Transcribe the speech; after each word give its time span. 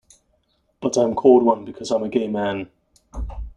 But 0.81 0.97
I'm 0.97 1.13
called 1.13 1.43
one 1.43 1.63
because 1.63 1.91
I'm 1.91 2.01
a 2.01 2.09
gay 2.09 2.27
man. 2.27 2.71